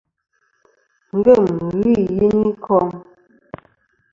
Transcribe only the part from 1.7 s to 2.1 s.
ghɨ i